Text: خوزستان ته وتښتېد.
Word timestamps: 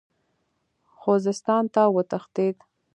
خوزستان 0.99 1.63
ته 1.73 1.81
وتښتېد. 1.95 2.57